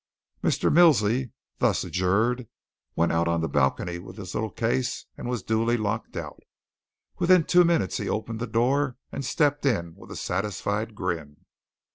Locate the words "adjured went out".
1.83-3.27